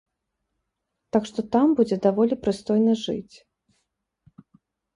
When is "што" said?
1.31-1.39